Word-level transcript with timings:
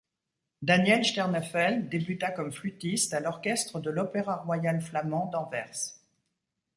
Daniel 0.63 1.03
Sternefeld 1.05 1.87
débuta 1.89 2.31
comme 2.31 2.51
flûtiste 2.51 3.13
à 3.13 3.19
l'orchestre 3.19 3.79
de 3.79 3.91
l’Opéra 3.91 4.37
royal 4.37 4.81
flamand 4.81 5.27
d'Anvers. 5.27 5.77